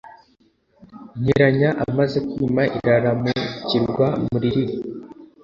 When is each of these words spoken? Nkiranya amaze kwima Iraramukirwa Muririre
Nkiranya 1.19 1.69
amaze 1.85 2.17
kwima 2.29 2.61
Iraramukirwa 2.77 4.07
Muririre 4.27 4.75